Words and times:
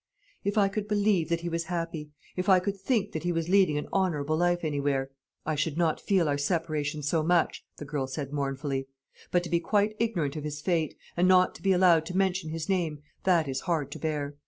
"If 0.43 0.57
I 0.57 0.67
could 0.67 0.87
believe 0.87 1.29
that 1.29 1.41
he 1.41 1.49
was 1.49 1.65
happy, 1.65 2.09
if 2.35 2.49
I 2.49 2.57
could 2.59 2.75
think 2.81 3.11
that 3.11 3.21
he 3.21 3.31
was 3.31 3.49
leading 3.49 3.77
an 3.77 3.87
honourable 3.93 4.35
life 4.35 4.63
anywhere, 4.63 5.11
I 5.45 5.53
should 5.53 5.77
not 5.77 6.01
feel 6.01 6.27
our 6.27 6.39
separation 6.39 7.03
so 7.03 7.21
much," 7.21 7.63
the 7.77 7.85
girl 7.85 8.07
said 8.07 8.33
mournfully; 8.33 8.87
"but 9.29 9.43
to 9.43 9.49
be 9.51 9.59
quite 9.59 9.95
ignorant 9.99 10.35
of 10.35 10.43
his 10.43 10.59
fate, 10.59 10.95
and 11.15 11.27
not 11.27 11.53
to 11.53 11.61
be 11.61 11.71
allowed 11.71 12.07
to 12.07 12.17
mention 12.17 12.49
his 12.49 12.67
name, 12.67 13.03
that 13.25 13.47
is 13.47 13.59
hard 13.69 13.91
to 13.91 13.99
bear. 13.99 14.35